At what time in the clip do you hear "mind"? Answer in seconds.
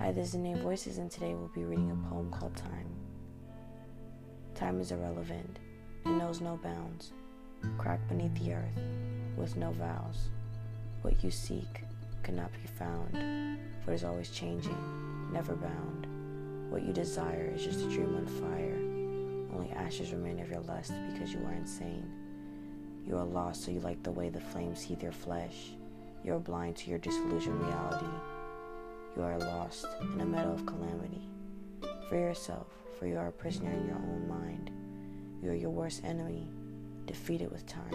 34.28-34.70